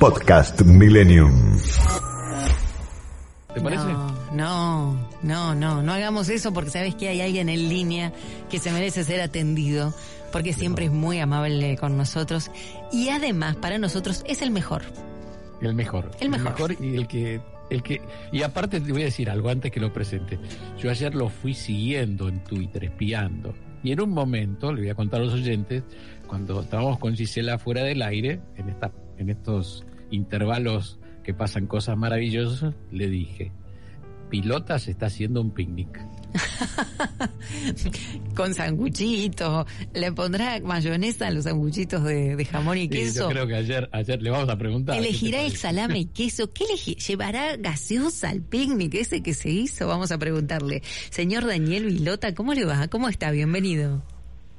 [0.00, 1.58] Podcast Millennium.
[3.52, 3.84] ¿Te parece?
[3.84, 8.10] No, no, no, no, no hagamos eso porque sabes que hay alguien en línea
[8.48, 9.92] que se merece ser atendido
[10.32, 12.50] porque siempre es muy amable con nosotros
[12.90, 14.84] y además para nosotros es el mejor.
[15.60, 16.10] El mejor.
[16.18, 16.74] El mejor.
[16.80, 18.00] y el que, el que.
[18.32, 20.38] Y aparte te voy a decir algo antes que lo presente.
[20.78, 23.54] Yo ayer lo fui siguiendo en Twitter, espiando.
[23.82, 25.82] Y en un momento, le voy a contar a los oyentes,
[26.26, 31.96] cuando estábamos con Gisela fuera del aire, en esta, en estos intervalos que pasan cosas
[31.96, 33.52] maravillosas, le dije,
[34.30, 36.00] Pilota se está haciendo un picnic.
[38.36, 43.22] con sanguchito, le pondrá mayonesa a los sanguchitos de, de jamón y Sí, queso.
[43.24, 44.96] yo creo que ayer, ayer le vamos a preguntar.
[44.96, 46.52] Elegirá ¿qué te el salame y queso.
[46.52, 46.94] ¿Qué elegí?
[46.94, 49.88] ¿Llevará gaseosa al picnic ese que se hizo?
[49.88, 50.82] Vamos a preguntarle.
[51.10, 52.86] Señor Daniel Vilota, ¿cómo le va?
[52.88, 53.30] ¿Cómo está?
[53.32, 54.02] Bienvenido.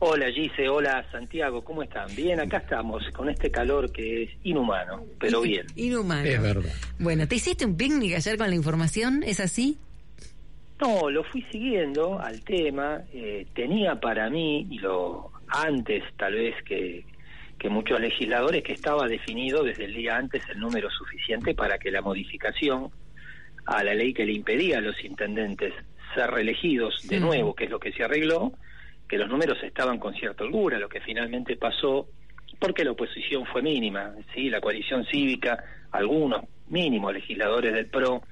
[0.03, 2.07] Hola Gise, hola Santiago, ¿cómo están?
[2.15, 5.67] Bien, acá estamos con este calor que es inhumano, pero bien.
[5.75, 6.27] Inhumano.
[6.27, 6.71] Es verdad.
[6.97, 9.21] Bueno, ¿te hiciste un picnic ayer con la información?
[9.21, 9.77] ¿Es así?
[10.79, 16.55] No, lo fui siguiendo al tema, eh, tenía para mí, y lo antes tal vez
[16.63, 17.05] que,
[17.59, 21.91] que muchos legisladores, que estaba definido desde el día antes el número suficiente para que
[21.91, 22.89] la modificación
[23.67, 25.75] a la ley que le impedía a los intendentes
[26.15, 28.51] ser reelegidos de nuevo, que es lo que se arregló,
[29.11, 32.07] que los números estaban con cierta holgura, lo que finalmente pasó,
[32.57, 38.23] porque la oposición fue mínima, sí, la coalición cívica, algunos mínimos legisladores del PRO,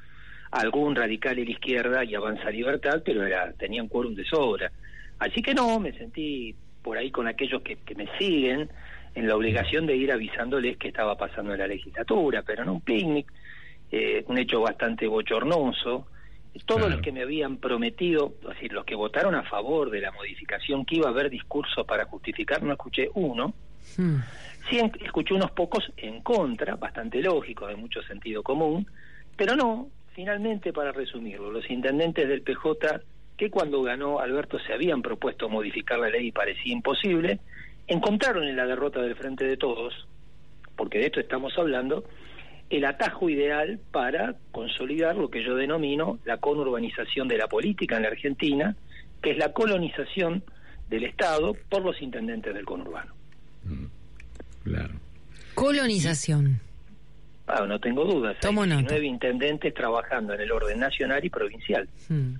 [0.52, 4.72] algún radical y la izquierda y Avanza Libertad, pero era, tenían quórum de sobra.
[5.20, 8.70] Así que no, me sentí por ahí con aquellos que, que me siguen
[9.16, 12.82] en la obligación de ir avisándoles qué estaba pasando en la legislatura, pero no un
[12.82, 13.30] picnic,
[13.92, 16.08] eh, un hecho bastante bochornoso.
[16.65, 16.95] Todos Claro.
[16.95, 20.86] los que me habían prometido, es decir, los que votaron a favor de la modificación,
[20.86, 23.54] que iba a haber discurso para justificar, no escuché uno.
[23.98, 24.17] Hmm.
[24.70, 28.86] Sí, en- escuché unos pocos en contra, bastante lógico, de mucho sentido común,
[29.36, 33.02] pero no, finalmente, para resumirlo, los intendentes del PJ,
[33.38, 37.39] que cuando ganó Alberto se habían propuesto modificar la ley y parecía imposible,
[37.88, 40.08] encontraron en la derrota del Frente de Todos,
[40.76, 42.04] porque de esto estamos hablando,
[42.70, 48.04] el atajo ideal para consolidar lo que yo denomino la conurbanización de la política en
[48.04, 48.76] la Argentina,
[49.22, 50.44] que es la colonización
[50.90, 53.14] del Estado por los intendentes del conurbano.
[54.64, 54.94] Claro.
[55.56, 56.62] Colonización.
[57.48, 58.36] Ah, no tengo dudas.
[58.36, 58.82] Hay Tomo nota.
[58.82, 61.90] 19 intendentes trabajando en el orden nacional y provincial.
[62.08, 62.36] Hmm.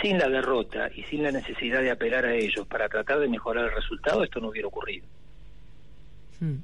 [0.00, 3.64] Sin la derrota y sin la necesidad de apelar a ellos para tratar de mejorar
[3.64, 5.06] el resultado, esto no hubiera ocurrido.
[6.38, 6.58] Hmm.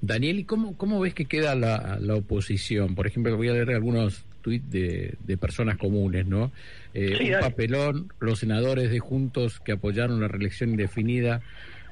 [0.00, 2.94] Daniel, ¿y cómo, cómo ves que queda la, la oposición?
[2.94, 6.52] Por ejemplo, voy a leer algunos tuits de, de personas comunes, ¿no?
[6.94, 11.40] Eh, Sí, un papelón, los senadores de Juntos que apoyaron la reelección indefinida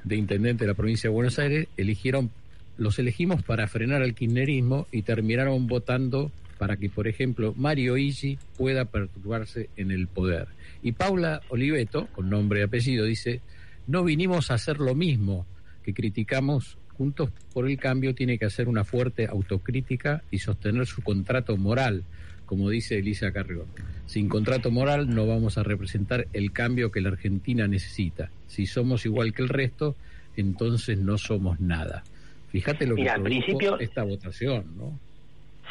[0.03, 2.31] de intendente de la provincia de Buenos Aires, eligieron,
[2.77, 8.39] los elegimos para frenar al kirchnerismo y terminaron votando para que, por ejemplo, Mario Igi
[8.57, 10.47] pueda perturbarse en el poder.
[10.81, 13.41] Y Paula Oliveto, con nombre y apellido, dice,
[13.85, 15.45] no vinimos a hacer lo mismo
[15.83, 21.03] que criticamos Juntos por el Cambio tiene que hacer una fuerte autocrítica y sostener su
[21.03, 22.03] contrato moral,
[22.45, 23.65] como dice Elisa Carrión.
[24.07, 28.31] Sin contrato moral no vamos a representar el cambio que la Argentina necesita.
[28.47, 29.95] Si somos igual que el resto,
[30.37, 32.03] entonces no somos nada.
[32.49, 34.97] Fíjate lo que Mira, al produjo principio- esta votación, ¿no?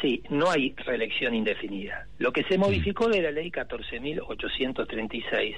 [0.01, 2.05] Sí, no hay reelección indefinida.
[2.19, 5.55] Lo que se modificó de la ley 14.836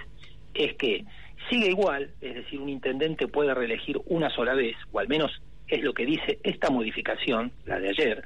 [0.54, 1.04] es que
[1.50, 5.84] sigue igual, es decir, un intendente puede reelegir una sola vez, o al menos es
[5.84, 8.24] lo que dice esta modificación, la de ayer.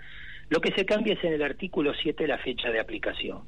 [0.49, 3.41] Lo que se cambia es en el artículo 7 la fecha de aplicación.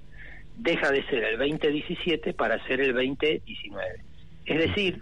[0.57, 4.01] Deja de ser el 2017 para ser el 2019.
[4.45, 5.01] Es decir,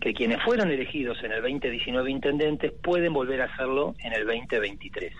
[0.00, 5.12] que quienes fueron elegidos en el 2019 intendentes pueden volver a hacerlo en el 2023.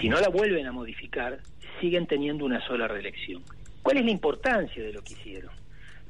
[0.00, 1.38] Si no la vuelven a modificar,
[1.80, 3.42] siguen teniendo una sola reelección.
[3.82, 5.50] ¿Cuál es la importancia de lo que hicieron?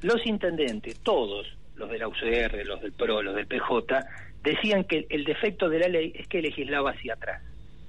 [0.01, 4.05] Los intendentes, todos, los de la UCR, los del PRO, los del PJ,
[4.43, 7.41] decían que el defecto de la ley es que legislaba hacia atrás.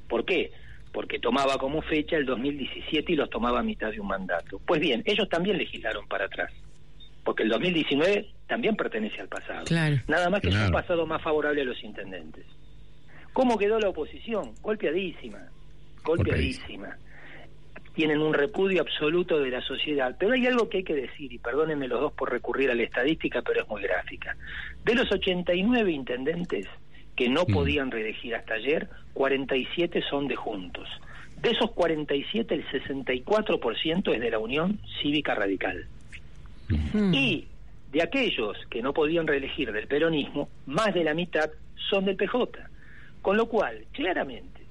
[0.08, 0.52] ¿Por qué?
[0.92, 4.60] Porque tomaba como fecha el 2017 y los tomaba a mitad de un mandato.
[4.64, 6.52] Pues bien, ellos también legislaron para atrás,
[7.24, 9.64] porque el 2019 también pertenece al pasado.
[9.64, 9.96] Claro.
[10.06, 12.46] Nada más que es un pasado más favorable a los intendentes.
[13.32, 14.54] ¿Cómo quedó la oposición?
[14.62, 15.48] Golpeadísima.
[16.04, 16.96] golpeadísima.
[17.94, 20.16] Tienen un repudio absoluto de la sociedad.
[20.18, 22.82] Pero hay algo que hay que decir, y perdónenme los dos por recurrir a la
[22.82, 24.36] estadística, pero es muy gráfica.
[24.84, 26.66] De los 89 intendentes
[27.14, 27.52] que no mm.
[27.52, 30.88] podían reelegir hasta ayer, 47 son de juntos.
[31.40, 35.86] De esos 47, el 64% es de la Unión Cívica Radical.
[36.68, 37.14] Mm.
[37.14, 37.46] Y
[37.92, 41.50] de aquellos que no podían reelegir del peronismo, más de la mitad
[41.90, 42.58] son del PJ.
[43.22, 44.62] Con lo cual, claramente,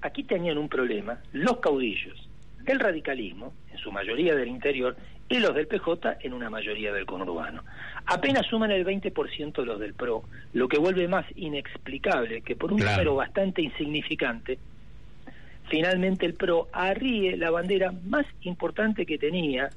[0.00, 2.28] aquí tenían un problema los caudillos
[2.64, 4.96] del radicalismo, en su mayoría del interior,
[5.28, 7.64] y los del PJ en una mayoría del conurbano.
[8.06, 12.80] Apenas suman el 20% los del PRO, lo que vuelve más inexplicable que por un
[12.80, 14.58] número bastante insignificante
[15.72, 19.70] finalmente el PRO arríe la bandera más importante que tenía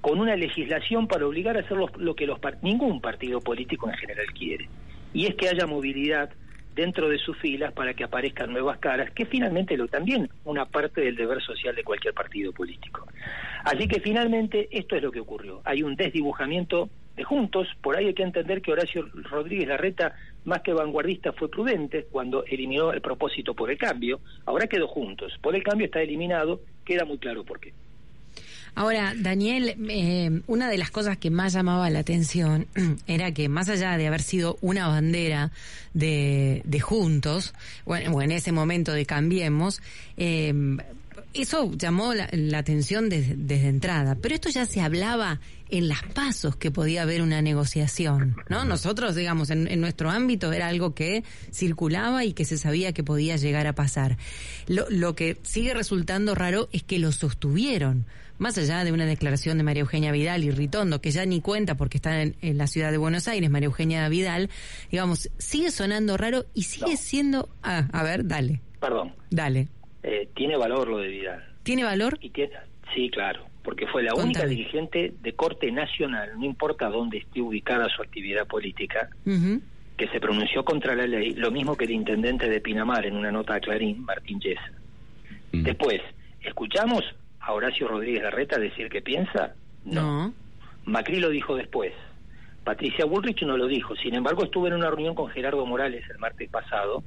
[0.00, 4.26] con una legislación para obligar a hacer lo, que los, ningún partido político en general
[4.38, 4.68] quiere,
[5.12, 6.30] y es que haya movilidad
[6.74, 11.00] dentro de sus filas para que aparezcan nuevas caras, que finalmente lo también una parte
[11.00, 13.06] del deber social de cualquier partido político.
[13.64, 15.60] Así que finalmente esto es lo que ocurrió.
[15.64, 20.62] Hay un desdibujamiento de Juntos, por ahí hay que entender que Horacio Rodríguez Larreta, más
[20.62, 25.54] que vanguardista, fue prudente cuando eliminó el propósito por el cambio, ahora quedó Juntos, por
[25.54, 27.72] el cambio está eliminado, queda muy claro por qué.
[28.74, 32.66] Ahora, Daniel, eh, una de las cosas que más llamaba la atención
[33.06, 35.52] era que más allá de haber sido una bandera
[35.92, 37.54] de, de Juntos,
[37.84, 39.80] bueno, en ese momento de Cambiemos,
[40.16, 40.52] eh,
[41.34, 46.70] eso llamó la, atención desde, entrada, pero esto ya se hablaba en las pasos que
[46.70, 48.64] podía haber una negociación, ¿no?
[48.64, 53.36] Nosotros, digamos, en, nuestro ámbito era algo que circulaba y que se sabía que podía
[53.36, 54.16] llegar a pasar.
[54.68, 58.06] Lo, lo que sigue resultando raro es que lo sostuvieron,
[58.38, 61.76] más allá de una declaración de María Eugenia Vidal y Ritondo, que ya ni cuenta
[61.76, 64.50] porque está en, la ciudad de Buenos Aires, María Eugenia Vidal,
[64.90, 67.48] digamos, sigue sonando raro y sigue siendo...
[67.62, 68.60] Ah, a ver, dale.
[68.80, 69.14] Perdón.
[69.30, 69.68] Dale.
[70.02, 71.44] Eh, tiene valor lo de Vidal.
[71.62, 72.18] ¿Tiene valor?
[72.20, 72.30] Y
[72.94, 77.88] sí, claro, porque fue la única dirigente de corte nacional, no importa dónde esté ubicada
[77.88, 79.08] su actividad política,
[79.96, 83.32] que se pronunció contra la ley, lo mismo que el intendente de Pinamar en una
[83.32, 84.72] nota a Clarín, Martín Yesa.
[85.52, 85.62] Mm.
[85.62, 86.02] Después,
[86.42, 87.04] ¿escuchamos
[87.46, 89.54] a Horacio Rodríguez Larreta decir que piensa?
[89.84, 90.32] No.
[90.84, 91.92] Macri lo dijo después.
[92.64, 93.94] Patricia Bullrich no lo dijo.
[93.96, 97.02] Sin embargo, estuve en una reunión con Gerardo Morales el martes pasado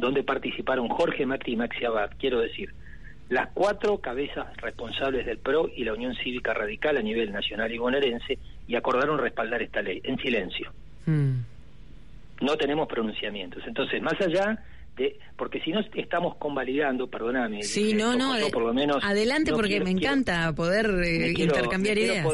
[0.00, 2.72] donde participaron Jorge Macri y Maxi Abad, quiero decir,
[3.28, 7.78] las cuatro cabezas responsables del PRO y la Unión Cívica Radical a nivel nacional y
[7.78, 10.72] bonaerense y acordaron respaldar esta ley en silencio.
[11.06, 11.42] Hmm.
[12.40, 13.62] No tenemos pronunciamientos.
[13.66, 14.58] Entonces, más allá
[14.96, 19.80] de, porque si no estamos convalidando, perdóname, sí, no, no, por lo menos adelante porque
[19.80, 22.26] me encanta poder eh, intercambiar ideas.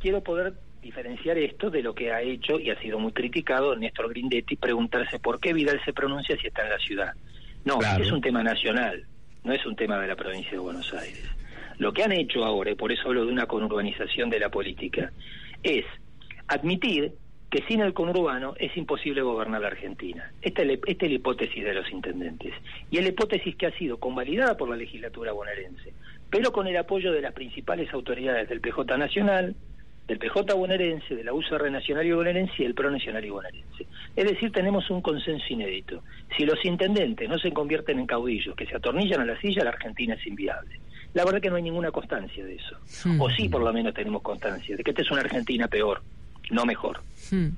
[0.00, 4.10] quiero poder diferenciar esto de lo que ha hecho y ha sido muy criticado Néstor
[4.10, 7.12] Grindetti, preguntarse por qué Vidal se pronuncia si está en la ciudad.
[7.64, 9.04] No, es un tema nacional,
[9.44, 11.24] no es un tema de la provincia de Buenos Aires.
[11.78, 15.12] Lo que han hecho ahora, y por eso hablo de una conurbanización de la política,
[15.62, 15.84] es
[16.46, 17.12] admitir
[17.50, 20.32] que sin el conurbano es imposible gobernar la Argentina.
[20.42, 22.52] Esta es, esta es la hipótesis de los intendentes.
[22.90, 25.92] Y es la hipótesis que ha sido convalidada por la legislatura bonaerense,
[26.30, 29.56] pero con el apoyo de las principales autoridades del PJ Nacional,
[30.08, 33.86] del PJ bonaerense, de la UCR nacional y bonaerense y el PRO nacional y bonaerense.
[34.16, 36.02] Es decir, tenemos un consenso inédito.
[36.36, 39.70] Si los intendentes no se convierten en caudillos, que se atornillan a la silla, la
[39.70, 40.80] Argentina es inviable.
[41.12, 42.76] La verdad que no hay ninguna constancia de eso.
[43.18, 46.02] O sí, por lo menos tenemos constancia de que esta es una Argentina peor,
[46.50, 47.02] no mejor.
[47.30, 47.48] Hmm.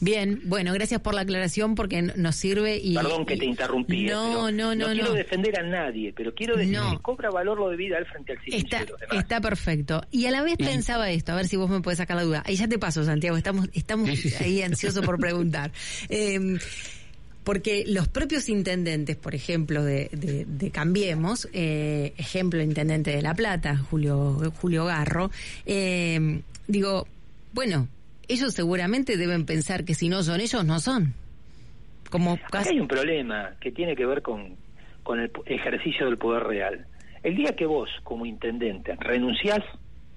[0.00, 2.94] Bien, bueno, gracias por la aclaración porque nos sirve y...
[2.94, 4.06] Perdón que te interrumpí.
[4.06, 4.92] No, no, no, no.
[4.92, 8.32] quiero defender a nadie, pero quiero decir que cobra valor lo de vida al frente
[8.32, 9.18] al silencio está, de los demás.
[9.18, 10.02] Está perfecto.
[10.10, 12.42] Y a la vez pensaba esto, a ver si vos me puedes sacar la duda.
[12.46, 14.10] Ahí ya te paso, Santiago, estamos, estamos
[14.40, 15.72] ahí ansiosos por preguntar.
[16.08, 16.58] Eh,
[17.44, 23.76] porque los propios intendentes, por ejemplo, de, de, Cambiemos, eh, ejemplo, intendente de La Plata,
[23.76, 25.30] Julio, Julio Garro,
[25.64, 27.06] eh, digo,
[27.56, 27.88] bueno,
[28.28, 31.14] ellos seguramente deben pensar que si no son ellos, no son.
[32.10, 34.56] Como hay un problema que tiene que ver con,
[35.02, 36.86] con el ejercicio del poder real.
[37.22, 39.60] El día que vos, como intendente, renunciás,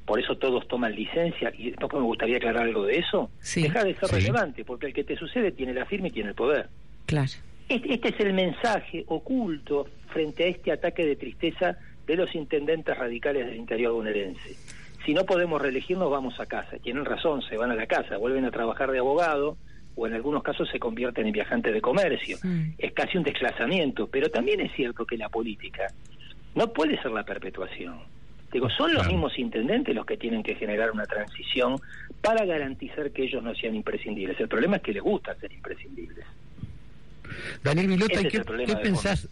[0.06, 4.10] por eso todos toman licencia, y me gustaría aclarar algo de eso, deja de ser
[4.10, 6.68] relevante, porque el que te sucede tiene la firma y tiene el poder.
[7.06, 7.32] Claro.
[7.70, 12.98] Este, este es el mensaje oculto frente a este ataque de tristeza de los intendentes
[12.98, 16.78] radicales del interior bonaerense si no podemos reelegirnos vamos a casa.
[16.78, 19.58] Tienen razón, se van a la casa, vuelven a trabajar de abogado
[19.96, 22.38] o en algunos casos se convierten en viajantes de comercio.
[22.78, 25.88] Es casi un desplazamiento, pero también es cierto que la política
[26.56, 28.00] no puede ser la perpetuación.
[28.52, 31.76] Digo, son los mismos intendentes los que tienen que generar una transición
[32.22, 34.40] para garantizar que ellos no sean imprescindibles.
[34.40, 36.26] El problema es que les gusta ser imprescindibles.
[37.64, 39.28] Daniel Milota, ¿qué, ¿qué pensás?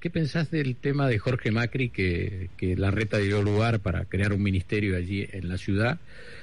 [0.00, 4.42] ¿Qué pensás del tema de Jorge Macri que, la reta dio lugar para crear un
[4.42, 5.98] ministerio allí en la ciudad?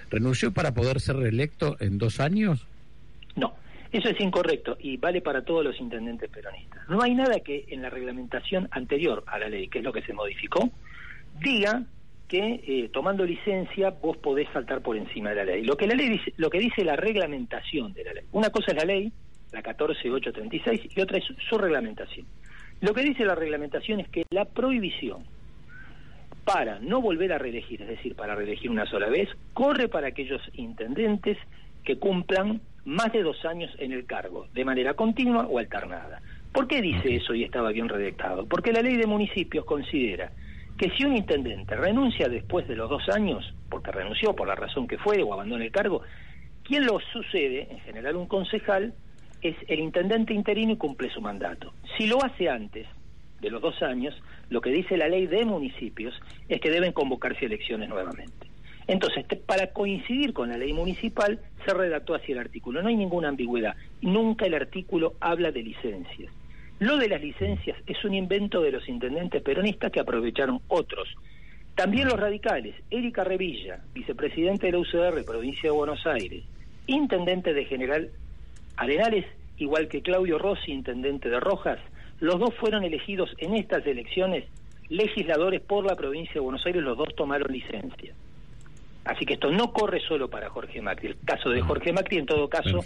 [0.10, 2.66] ¿Renunció para poder ser reelecto en dos años?
[3.36, 3.56] No,
[3.92, 6.88] eso es incorrecto y vale para todos los intendentes peronistas.
[6.88, 10.04] No hay nada que en la reglamentación anterior a la ley, que es lo que
[10.04, 10.70] se modificó,
[11.42, 11.84] diga
[12.28, 15.64] que eh, tomando licencia vos podés saltar por encima de la ley.
[15.64, 18.24] Lo que la ley dice, lo que dice la reglamentación de la ley.
[18.34, 19.12] Una cosa es la ley,
[19.52, 22.28] la 14836, y otra es su reglamentación.
[22.82, 25.24] Lo que dice la reglamentación es que la prohibición
[26.44, 30.42] para no volver a reelegir, es decir, para reelegir una sola vez, corre para aquellos
[30.54, 31.38] intendentes
[31.84, 36.22] que cumplan más de dos años en el cargo, de manera continua o alternada.
[36.54, 38.46] ¿Por qué dice eso y estaba bien redactado?
[38.46, 40.32] Porque la ley de municipios considera
[40.78, 44.88] que si un intendente renuncia después de los dos años, porque renunció por la razón
[44.88, 46.02] que fue o abandona el cargo,
[46.64, 48.94] quien lo sucede, en general un concejal,
[49.42, 51.74] es el intendente interino y cumple su mandato.
[51.98, 52.88] Si lo hace antes
[53.42, 54.16] de los dos años,
[54.50, 58.48] lo que dice la ley de municipios es que deben convocarse elecciones nuevamente.
[58.88, 62.82] Entonces, para coincidir con la ley municipal, se redactó así el artículo.
[62.82, 63.76] No hay ninguna ambigüedad.
[64.02, 66.32] Nunca el artículo habla de licencias.
[66.80, 71.10] Lo de las licencias es un invento de los intendentes peronistas que aprovecharon otros.
[71.76, 76.44] También los radicales, Erika Revilla, vicepresidente de la UCR, provincia de Buenos Aires,
[76.88, 78.10] intendente de General
[78.78, 79.26] Arenales,
[79.58, 81.80] igual que Claudio Rossi, intendente de Rojas,
[82.20, 84.46] los dos fueron elegidos en estas elecciones
[84.90, 88.14] legisladores por la provincia de Buenos Aires, los dos tomaron licencia.
[89.04, 91.10] Así que esto no corre solo para Jorge Macri.
[91.10, 92.80] El caso de Jorge Macri, en todo caso,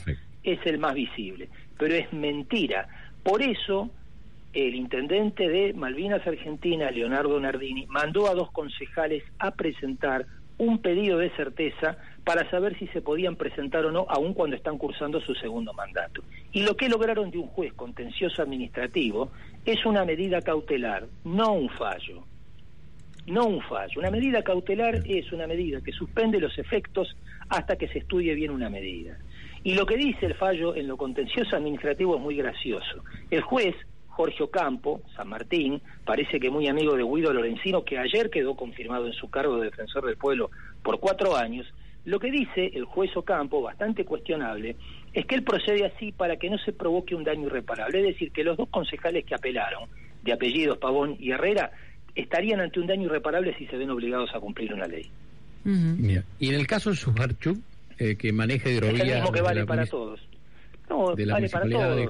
[0.44, 1.50] es el más visible.
[1.78, 2.88] Pero es mentira.
[3.24, 3.90] Por eso,
[4.54, 10.26] el intendente de Malvinas Argentina, Leonardo Nardini, mandó a dos concejales a presentar
[10.58, 14.78] un pedido de certeza para saber si se podían presentar o no, aun cuando están
[14.78, 16.24] cursando su segundo mandato.
[16.52, 19.32] Y lo que lograron de un juez contencioso administrativo
[19.66, 22.24] es una medida cautelar, no un fallo.
[23.28, 24.00] No un fallo.
[24.00, 27.16] Una medida cautelar es una medida que suspende los efectos
[27.50, 29.18] hasta que se estudie bien una medida.
[29.64, 33.04] Y lo que dice el fallo en lo contencioso administrativo es muy gracioso.
[33.30, 33.76] El juez
[34.12, 39.08] Jorge Ocampo, San Martín, parece que muy amigo de Guido Lorenzino, que ayer quedó confirmado
[39.08, 40.52] en su cargo de defensor del pueblo
[40.84, 41.66] por cuatro años,
[42.04, 44.76] lo que dice el juez Ocampo, bastante cuestionable,
[45.14, 48.00] es que él procede así para que no se provoque un daño irreparable.
[48.00, 49.88] Es decir, que los dos concejales que apelaron,
[50.24, 51.72] de apellidos Pavón y Herrera,
[52.16, 55.10] estarían ante un daño irreparable si se ven obligados a cumplir una ley.
[55.64, 57.58] Y en el caso de Subarchuk,
[57.98, 59.02] eh, que maneja hidrovías...
[59.02, 60.20] Es el mismo que vale para todos.
[60.90, 61.96] No, de la vale para todos.
[61.96, 62.08] de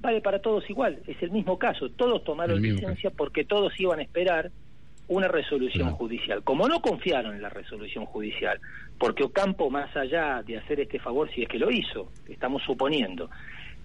[0.00, 4.02] vale para todos igual, es el mismo caso, todos tomaron licencia porque todos iban a
[4.02, 4.50] esperar
[5.08, 6.42] una resolución judicial.
[6.44, 8.60] Como no confiaron en la resolución judicial,
[8.98, 13.30] porque Ocampo, más allá de hacer este favor, si es que lo hizo, estamos suponiendo,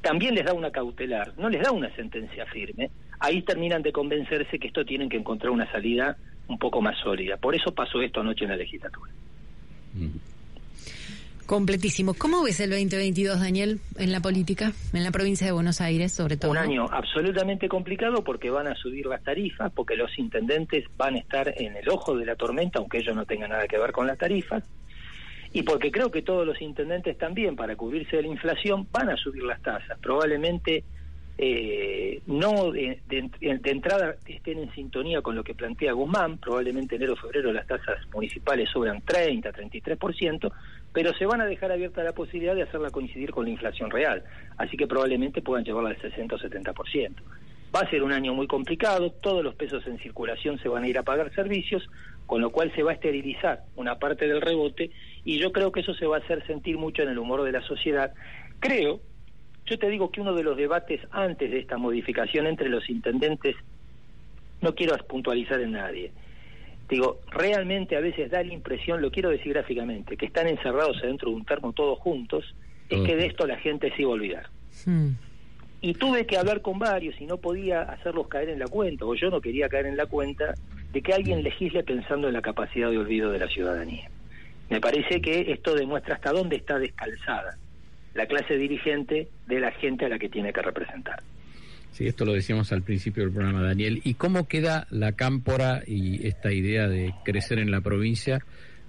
[0.02, 2.90] también les da una cautelar, no les da una sentencia firme,
[3.20, 6.18] ahí terminan de convencerse que esto tienen que encontrar una salida
[6.48, 7.38] un poco más sólida.
[7.38, 9.12] Por eso pasó esto anoche en la legislatura.
[11.46, 12.14] Completísimo.
[12.14, 16.38] ¿Cómo ves el 2022, Daniel, en la política, en la provincia de Buenos Aires, sobre
[16.38, 16.52] todo?
[16.52, 21.20] Un año absolutamente complicado porque van a subir las tarifas, porque los intendentes van a
[21.20, 24.08] estar en el ojo de la tormenta, aunque ellos no tengan nada que ver con
[24.08, 24.64] las tarifas,
[25.52, 29.18] y porque creo que todos los intendentes también, para cubrirse de la inflación, van a
[29.18, 30.00] subir las tasas.
[30.00, 30.84] Probablemente
[31.38, 33.00] eh, no de,
[33.64, 38.70] entrada estén en sintonía con lo que plantea Guzmán, probablemente enero febrero las tasas municipales
[38.70, 40.52] sobran 30, 33%,
[40.94, 44.24] pero se van a dejar abierta la posibilidad de hacerla coincidir con la inflación real,
[44.58, 47.16] así que probablemente puedan llevarla al 60 o 70%.
[47.76, 50.88] Va a ser un año muy complicado, todos los pesos en circulación se van a
[50.88, 51.90] ir a pagar servicios,
[52.28, 54.92] con lo cual se va a esterilizar una parte del rebote
[55.26, 57.52] y yo creo que eso se va a hacer sentir mucho en el humor de
[57.52, 58.14] la sociedad.
[58.60, 59.02] Creo
[59.66, 63.56] yo te digo que uno de los debates antes de esta modificación entre los intendentes,
[64.62, 66.12] no quiero puntualizar en nadie,
[66.90, 71.30] digo, realmente a veces da la impresión, lo quiero decir gráficamente, que están encerrados adentro
[71.30, 72.54] de un termo todos juntos,
[72.90, 74.50] es que de esto la gente se iba a olvidar.
[74.86, 75.12] Hmm.
[75.82, 79.16] Y tuve que hablar con varios y no podía hacerlos caer en la cuenta, o
[79.16, 80.54] yo no quería caer en la cuenta,
[80.92, 84.10] de que alguien legisle pensando en la capacidad de olvido de la ciudadanía.
[84.70, 87.58] Me parece que esto demuestra hasta dónde está descalzada
[88.14, 91.22] la clase dirigente de la gente a la que tiene que representar.
[91.92, 94.02] Sí, esto lo decíamos al principio del programa, Daniel.
[94.04, 98.40] ¿Y cómo queda la cámpora y esta idea de crecer en la provincia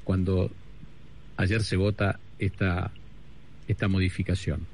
[0.05, 0.51] cuando
[1.37, 2.91] ayer se vota esta,
[3.69, 4.67] esta modificación?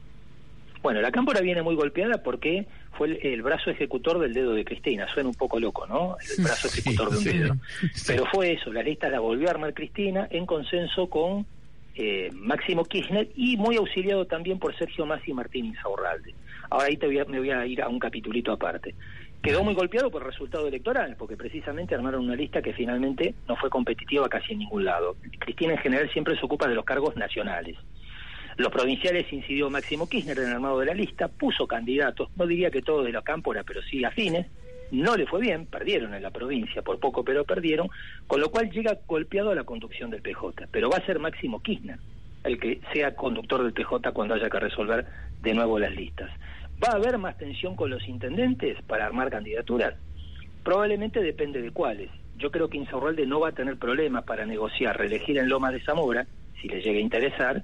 [0.80, 2.66] Bueno, la cámpora viene muy golpeada porque
[2.96, 5.06] fue el, brazo ejecutor del dedo de Cristina.
[5.12, 6.16] Suena un poco loco, ¿no?
[6.38, 7.56] El brazo ejecutor de un dedo.
[8.06, 11.46] Pero fue eso, la lista la volvió a armar Cristina en consenso con
[12.02, 16.34] eh, Máximo Kirchner y muy auxiliado también por Sergio Massi y Martín Insaurralde.
[16.70, 18.94] Ahora ahí te voy me voy a ir a un capitulito aparte.
[19.42, 23.54] Quedó muy golpeado por el resultado electoral, porque precisamente armaron una lista que finalmente no
[23.56, 25.16] fue competitiva casi en ningún lado.
[25.40, 27.76] Cristina en general siempre se ocupa de los cargos nacionales.
[28.56, 32.70] Los provinciales incidió Máximo Kirchner en el armado de la lista, puso candidatos, no diría
[32.70, 34.46] que todos de la cámpora, pero sí afines,
[34.90, 37.88] no le fue bien, perdieron en la provincia, por poco pero perdieron,
[38.26, 40.66] con lo cual llega golpeado a la conducción del PJ.
[40.70, 41.98] Pero va a ser Máximo Kirchner
[42.44, 45.06] el que sea conductor del PJ cuando haya que resolver
[45.42, 46.30] de nuevo las listas.
[46.82, 49.94] ¿Va a haber más tensión con los intendentes para armar candidaturas?
[50.64, 52.10] Probablemente depende de cuáles.
[52.38, 55.82] Yo creo que Insaurralde no va a tener problemas para negociar, reelegir en Loma de
[55.82, 56.26] Zamora,
[56.60, 57.62] si le llegue a interesar,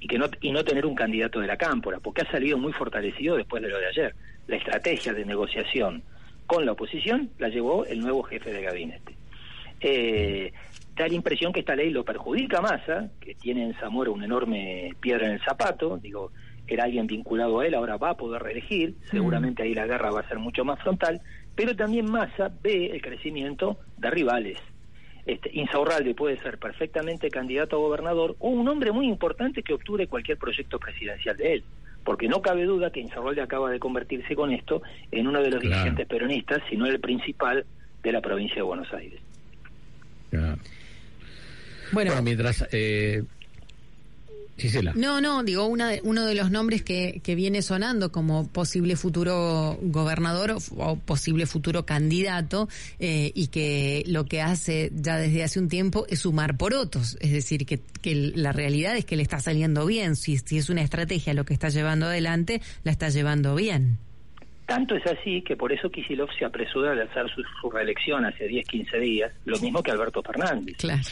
[0.00, 2.72] y que no y no tener un candidato de la cámpora, porque ha salido muy
[2.72, 4.14] fortalecido después de lo de ayer.
[4.46, 6.02] La estrategia de negociación
[6.48, 9.14] con la oposición la llevó el nuevo jefe de gabinete.
[9.80, 10.50] Eh,
[10.96, 12.80] da la impresión que esta ley lo perjudica más,
[13.20, 16.32] que tiene en Zamora una enorme piedra en el zapato, digo,
[16.66, 19.10] era alguien vinculado a él, ahora va a poder reelegir, mm.
[19.10, 21.20] seguramente ahí la guerra va a ser mucho más frontal,
[21.54, 24.58] pero también Massa ve el crecimiento de rivales.
[25.26, 30.06] Este, Insaurralde puede ser perfectamente candidato a gobernador o un hombre muy importante que obture
[30.06, 31.64] cualquier proyecto presidencial de él
[32.04, 35.60] porque no cabe duda que Insaurralde acaba de convertirse con esto en uno de los
[35.60, 37.64] dirigentes peronistas, sino el principal
[38.02, 39.20] de la provincia de Buenos Aires.
[41.92, 43.24] Bueno, mientras eh,
[44.94, 49.78] no, no, digo, una uno de los nombres que, que viene sonando como posible futuro
[49.80, 55.68] gobernador o, posible futuro candidato eh, y que lo que hace ya desde hace un
[55.68, 57.16] tiempo es sumar por otros.
[57.20, 60.16] Es decir, que, que la realidad es que le está saliendo bien.
[60.16, 63.98] Si, si es una estrategia lo que está llevando adelante, la está llevando bien.
[64.66, 68.46] Tanto es así que por eso Kisilov se apresuró a hacer su, su reelección hace
[68.46, 70.76] 10, 15 días, lo mismo que Alberto Fernández.
[70.76, 71.02] Claro.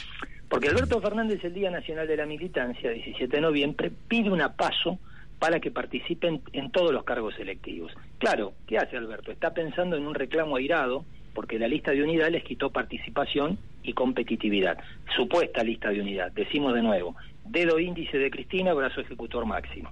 [0.49, 4.97] Porque Alberto Fernández, el Día Nacional de la Militancia, 17 de noviembre, pide una paso
[5.39, 7.91] para que participen en todos los cargos electivos.
[8.17, 9.31] Claro, ¿qué hace Alberto?
[9.31, 13.93] Está pensando en un reclamo airado porque la lista de unidad les quitó participación y
[13.93, 14.79] competitividad.
[15.15, 16.31] Supuesta lista de unidad.
[16.31, 19.91] Decimos de nuevo, dedo índice de Cristina, brazo ejecutor máximo.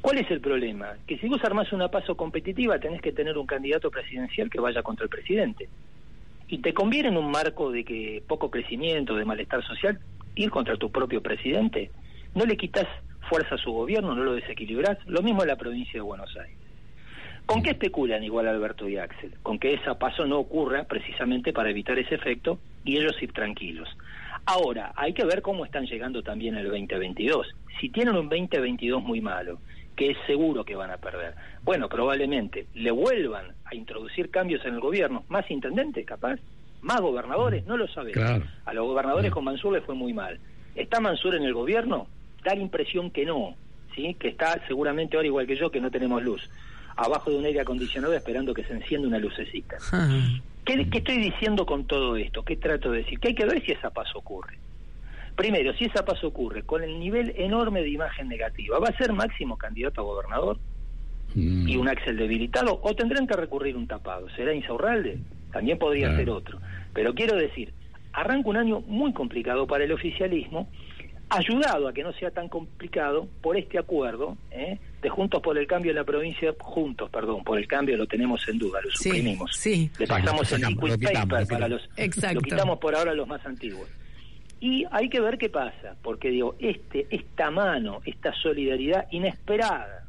[0.00, 0.94] ¿Cuál es el problema?
[1.06, 4.82] Que si vos armás una paso competitiva tenés que tener un candidato presidencial que vaya
[4.82, 5.68] contra el presidente
[6.50, 10.00] y te conviene en un marco de que poco crecimiento, de malestar social,
[10.34, 11.92] ir contra tu propio presidente.
[12.34, 12.86] No le quitas
[13.28, 14.98] fuerza a su gobierno, no lo desequilibras.
[15.06, 16.56] Lo mismo en la provincia de Buenos Aires.
[17.46, 19.34] ¿Con qué especulan igual Alberto y Axel?
[19.42, 23.88] Con que esa paso no ocurra precisamente para evitar ese efecto y ellos ir tranquilos.
[24.44, 27.46] Ahora, hay que ver cómo están llegando también el 2022.
[27.80, 29.60] Si tienen un 2022 muy malo,
[30.00, 31.34] que es seguro que van a perder.
[31.62, 36.40] Bueno, probablemente le vuelvan a introducir cambios en el gobierno, más intendentes capaz,
[36.80, 38.48] más gobernadores, no lo sabemos.
[38.64, 40.40] A los gobernadores con Mansur les fue muy mal.
[40.74, 42.06] ¿Está Mansur en el gobierno?
[42.42, 43.54] Da la impresión que no,
[43.94, 44.16] ¿sí?
[44.18, 46.48] que está seguramente ahora igual que yo, que no tenemos luz,
[46.96, 49.76] abajo de un aire acondicionado esperando que se encienda una lucecita.
[50.64, 52.42] ¿Qué, ¿Qué estoy diciendo con todo esto?
[52.42, 53.20] ¿Qué trato de decir?
[53.20, 54.56] Que hay que ver si esa paz ocurre.
[55.40, 59.10] Primero, si esa paso ocurre con el nivel enorme de imagen negativa, ¿va a ser
[59.14, 60.58] máximo candidato a gobernador?
[61.34, 61.66] Mm.
[61.66, 62.78] ¿Y un Axel debilitado?
[62.82, 64.28] ¿O tendrán que recurrir un tapado?
[64.36, 65.18] ¿Será Insaurralde?
[65.50, 66.60] También podría ser otro.
[66.92, 67.72] Pero quiero decir,
[68.12, 70.68] arranca un año muy complicado para el oficialismo,
[71.30, 74.78] ayudado a que no sea tan complicado por este acuerdo ¿eh?
[75.00, 78.46] de Juntos por el Cambio en la provincia, Juntos, perdón, por el cambio lo tenemos
[78.46, 79.56] en duda, lo suprimimos.
[79.56, 81.88] Sí, Le pasamos el liquid paper para los...
[82.34, 83.88] Lo quitamos por ahora los más antiguos.
[84.60, 90.04] Y hay que ver qué pasa, porque digo, este, esta mano, esta solidaridad inesperada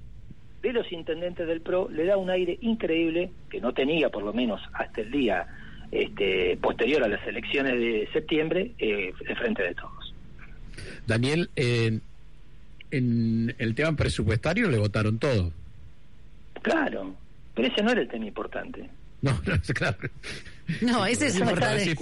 [0.62, 4.34] de los intendentes del PRO le da un aire increíble que no tenía por lo
[4.34, 5.48] menos hasta el día
[5.92, 10.14] este, posterior a las elecciones de septiembre eh, de frente de todos.
[11.08, 12.02] Daniel, en
[12.92, 15.52] el tema presupuestario le votaron todo.
[16.62, 17.16] Claro,
[17.56, 18.90] pero ese no era el tema importante.
[19.22, 19.98] No, no, claro.
[20.82, 21.96] No, ese es importante.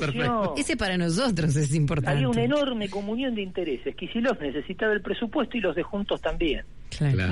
[0.58, 2.12] ese para nosotros es importante.
[2.12, 3.96] Había una enorme comunión de intereses.
[3.96, 6.66] Kicillof necesitaba el presupuesto y los de Juntos también.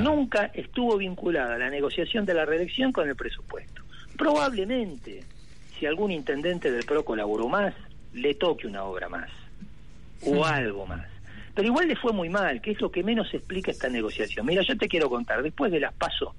[0.01, 3.83] Nunca estuvo vinculada la negociación de la reelección con el presupuesto.
[4.17, 5.23] Probablemente,
[5.77, 7.73] si algún intendente del PRO colaboró más,
[8.13, 9.29] le toque una obra más
[10.21, 11.05] o algo más.
[11.53, 14.45] Pero igual le fue muy mal, que es lo que menos explica esta negociación.
[14.45, 16.29] Mira, yo te quiero contar, después de las pasos,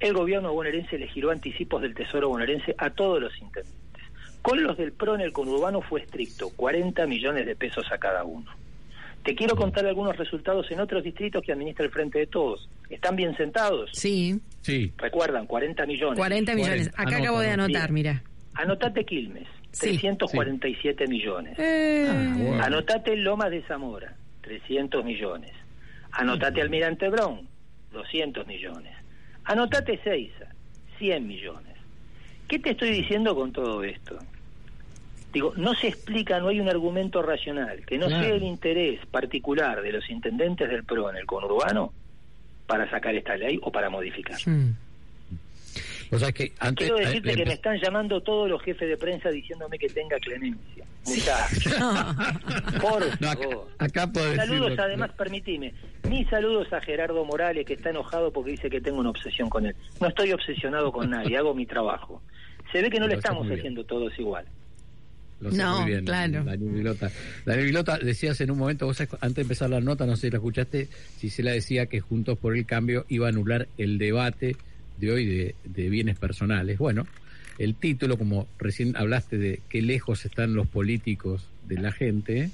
[0.00, 3.87] el gobierno bonaerense le giró anticipos del Tesoro bonaerense a todos los intendentes.
[4.42, 8.24] Con los del PRO en el conurbano fue estricto, 40 millones de pesos a cada
[8.24, 8.50] uno.
[9.24, 12.68] Te quiero contar algunos resultados en otros distritos que administra el Frente de Todos.
[12.88, 13.90] ¿Están bien sentados?
[13.92, 14.40] Sí.
[14.62, 14.92] Sí.
[14.96, 16.18] Recuerdan, 40 millones.
[16.18, 16.90] 40 millones.
[16.96, 18.22] Acá acabo de anotar, mira.
[18.54, 19.46] Anotate Quilmes,
[19.78, 21.56] 347 millones.
[21.58, 22.08] Eh.
[22.58, 25.52] Ah, Anotate Lomas de Zamora, 300 millones.
[26.12, 27.46] Anotate Almirante Brown,
[27.92, 28.92] 200 millones.
[29.44, 30.46] Anotate Seiza,
[30.98, 31.76] 100 millones.
[32.48, 34.18] ¿Qué te estoy diciendo con todo esto?
[35.32, 39.82] Digo, no se explica, no hay un argumento racional, que no sea el interés particular
[39.82, 41.92] de los intendentes del PRO en el conurbano
[42.66, 44.38] para sacar esta ley o para modificar.
[44.46, 44.74] Hmm.
[46.10, 49.28] O sea que antes, Quiero decirte que me están llamando todos los jefes de prensa
[49.28, 50.84] diciéndome que tenga clemencia.
[52.80, 53.68] Por favor.
[53.78, 55.74] acá, saludos, además, permitime.
[56.08, 59.66] Mis saludos a Gerardo Morales, que está enojado porque dice que tengo una obsesión con
[59.66, 59.76] él.
[60.00, 62.22] No estoy obsesionado con nadie, hago mi trabajo.
[62.72, 64.44] Se ve que no le estamos haciendo todos igual.
[65.40, 66.44] no, claro.
[66.44, 67.10] Daniel Vilota.
[67.46, 70.30] Daniel Vilota, decías en un momento, vos antes de empezar la nota, no sé si
[70.30, 73.98] la escuchaste, si se la decía que Juntos por el Cambio iba a anular el
[73.98, 74.56] debate
[74.98, 76.78] de hoy de, bienes personales.
[76.78, 77.06] Bueno,
[77.58, 82.50] el título, como recién hablaste de qué lejos están los políticos de la gente,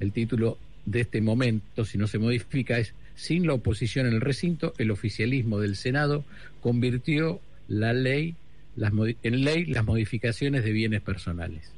[0.00, 4.20] el título de este momento, si no se modifica, es sin la oposición en el
[4.20, 6.24] recinto, el oficialismo del Senado
[6.60, 8.36] convirtió la ley
[8.78, 11.72] las en ley las modificaciones de bienes personales.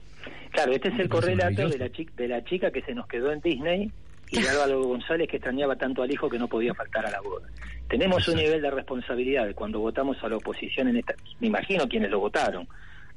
[0.51, 3.41] Claro, este es el correlato de la, de la chica que se nos quedó en
[3.41, 3.91] Disney
[4.31, 7.21] y de Álvaro González que extrañaba tanto al hijo que no podía faltar a la
[7.21, 7.49] boda.
[7.89, 12.11] Tenemos un nivel de responsabilidad cuando votamos a la oposición en esta, me imagino quienes
[12.11, 12.69] lo votaron,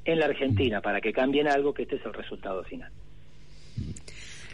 [0.04, 2.90] en la Argentina para que cambien algo que este es el resultado final.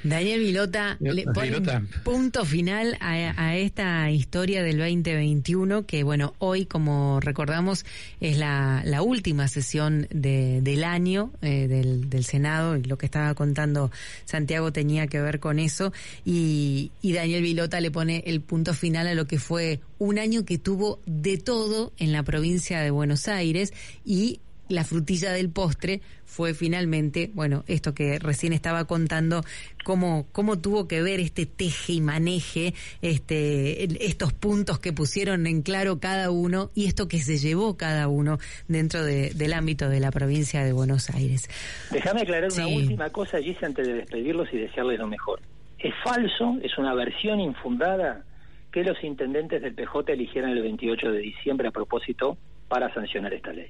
[0.03, 6.65] Daniel Vilota le pone un punto final a, esta historia del 2021 que, bueno, hoy,
[6.65, 7.85] como recordamos,
[8.21, 13.91] es la, última sesión del año eh, del, Senado y lo que estaba contando
[14.25, 15.93] Santiago tenía que ver con eso
[16.25, 20.45] y, y Daniel Vilota le pone el punto final a lo que fue un año
[20.45, 23.73] que tuvo de todo en la provincia de Buenos Aires
[24.05, 29.43] y la frutilla del postre fue finalmente, bueno, esto que recién estaba contando,
[29.85, 35.63] cómo, cómo tuvo que ver este teje y maneje, este, estos puntos que pusieron en
[35.63, 40.13] claro cada uno y esto que se llevó cada uno dentro del ámbito de la
[40.13, 41.49] provincia de Buenos Aires.
[41.91, 45.41] Déjame aclarar una última cosa, allí antes de despedirlos y desearles lo mejor.
[45.79, 48.25] Es falso, es una versión infundada
[48.71, 53.53] que los intendentes del PJ eligieran el 28 de diciembre a propósito para sancionar esta
[53.53, 53.69] ley.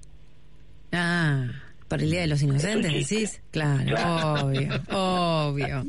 [0.92, 1.46] Ah.
[1.90, 3.40] Para el Día de los Inocentes, decís.
[3.50, 5.86] Claro, obvio, obvio.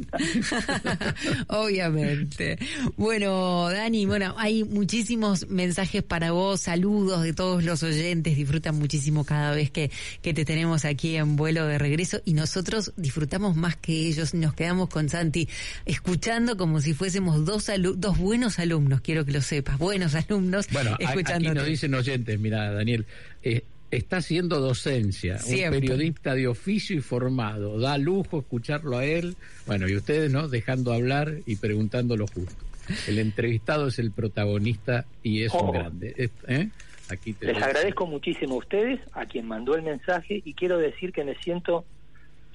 [1.47, 2.57] Obviamente.
[2.97, 9.25] Bueno, Dani, bueno, hay muchísimos mensajes para vos, saludos de todos los oyentes, disfrutan muchísimo
[9.25, 9.91] cada vez que,
[10.23, 14.55] que te tenemos aquí en vuelo de regreso y nosotros disfrutamos más que ellos, nos
[14.55, 15.47] quedamos con Santi
[15.85, 20.65] escuchando como si fuésemos dos, dos buenos alumnos, quiero que lo sepas, buenos alumnos.
[20.71, 23.05] Bueno, aquí nos dicen oyentes, mira, Daniel,
[23.43, 27.80] eh, está haciendo docencia, un periodista de oficio y formado.
[27.80, 29.36] Da lujo escucharlo a él.
[29.67, 30.47] Bueno, y ustedes, ¿no?
[30.47, 32.65] Dejando hablar y preguntando lo justo.
[33.08, 35.71] El entrevistado es el protagonista y es un oh.
[35.71, 36.30] grande.
[36.47, 36.69] ¿eh?
[37.10, 41.23] Aquí Les agradezco muchísimo a ustedes, a quien mandó el mensaje, y quiero decir que
[41.23, 41.86] me siento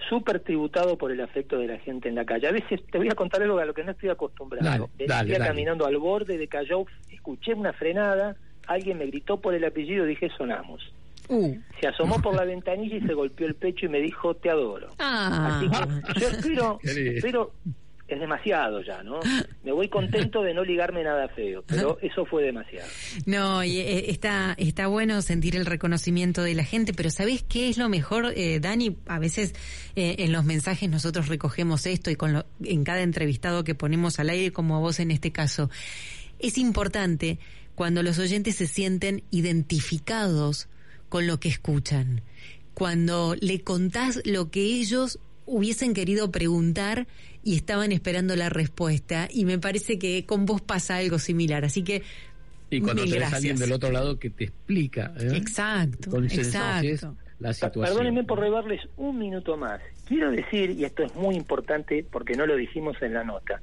[0.08, 2.48] súper tributado por el afecto de la gente en la calle.
[2.48, 4.90] A veces te voy a contar algo a lo que no estoy acostumbrado.
[4.98, 10.04] Venía caminando al borde de Callao, escuché una frenada, alguien me gritó por el apellido,
[10.04, 10.92] dije sonamos.
[11.28, 11.56] Uh.
[11.80, 14.88] Se asomó por la ventanilla y se golpeó el pecho y me dijo, te adoro.
[14.98, 15.60] Ah.
[15.60, 16.78] Así que yo espero,
[17.22, 17.52] pero
[18.08, 19.18] es demasiado ya, ¿no?
[19.64, 22.88] Me voy contento de no ligarme nada feo, pero eso fue demasiado.
[23.24, 27.68] No, y eh, está, está bueno sentir el reconocimiento de la gente, pero ¿sabés qué
[27.68, 28.96] es lo mejor, eh, Dani?
[29.06, 29.54] A veces
[29.96, 34.20] eh, en los mensajes nosotros recogemos esto y con lo, en cada entrevistado que ponemos
[34.20, 35.68] al aire, como a vos en este caso.
[36.38, 37.38] Es importante
[37.74, 40.68] cuando los oyentes se sienten identificados
[41.08, 42.22] con lo que escuchan.
[42.74, 47.06] Cuando le contás lo que ellos hubiesen querido preguntar
[47.42, 49.28] y estaban esperando la respuesta.
[49.30, 51.64] Y me parece que con vos pasa algo similar.
[51.64, 52.02] Así que.
[52.68, 55.14] Y cuando tenés alguien del otro lado que te explica.
[55.18, 55.36] ¿eh?
[55.36, 56.20] Exacto.
[56.22, 57.16] exacto.
[57.38, 57.84] La situación.
[57.84, 59.80] Perdónenme por robarles un minuto más.
[60.06, 63.60] Quiero decir, y esto es muy importante porque no lo dijimos en la nota,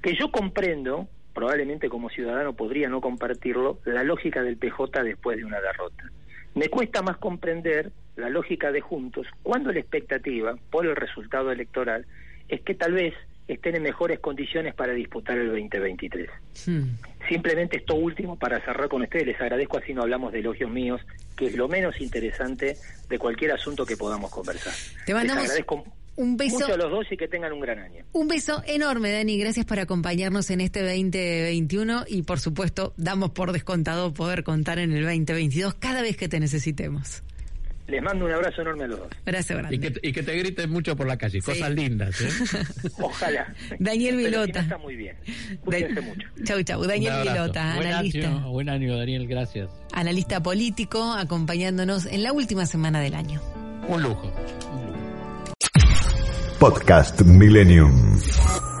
[0.00, 5.44] que yo comprendo, probablemente como ciudadano podría no compartirlo, la lógica del PJ después de
[5.44, 6.10] una derrota.
[6.56, 12.06] Me cuesta más comprender la lógica de Juntos cuando la expectativa por el resultado electoral
[12.48, 13.12] es que tal vez
[13.46, 16.30] estén en mejores condiciones para disputar el 2023.
[16.66, 16.82] Hmm.
[17.28, 21.02] Simplemente esto último para cerrar con ustedes, les agradezco así no hablamos de elogios míos,
[21.36, 24.72] que es lo menos interesante de cualquier asunto que podamos conversar.
[25.04, 25.42] Te mandamos...
[25.42, 25.84] Les agradezco
[26.16, 26.58] un beso.
[26.58, 28.04] Mucho a los dos y que tengan un gran año.
[28.12, 29.38] Un beso enorme, Dani.
[29.38, 34.92] Gracias por acompañarnos en este 2021 y, por supuesto, damos por descontado poder contar en
[34.92, 37.22] el 2022 cada vez que te necesitemos.
[37.88, 39.08] Les mando un abrazo enorme a los dos.
[39.24, 39.76] Abrazo grande.
[40.02, 42.20] Y que, te griten mucho por la calle, cosas lindas.
[42.20, 42.28] ¿eh?
[43.00, 43.54] Ojalá.
[43.78, 44.60] Daniel Vilota.
[44.60, 45.16] está muy bien.
[45.64, 46.28] Cuídense mucho.
[46.42, 46.82] Chau, chau.
[46.82, 48.30] Daniel Vilota, analista.
[48.46, 49.70] buen año, Daniel, gracias.
[49.92, 53.40] Analista político, acompañándonos en la última semana del año.
[53.86, 54.32] Un lujo.
[56.58, 58.75] Podcast Millennium.